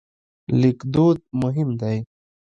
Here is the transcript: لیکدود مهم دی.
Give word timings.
لیکدود 0.61 1.17
مهم 1.41 1.69
دی. 1.81 1.97